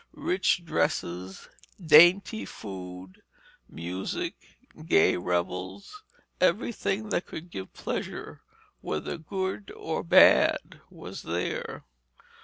[0.15, 1.47] Rich dresses,
[1.79, 3.21] dainty food,
[3.69, 4.33] music,
[4.87, 6.01] gay revels,
[6.39, 8.41] everything that could give pleasure,
[8.81, 11.83] whether good or bad, was there.